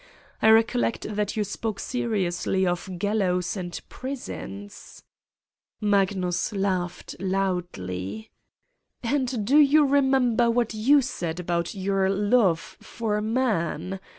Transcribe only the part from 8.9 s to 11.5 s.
123 Satan's Diary "And do you remember what you said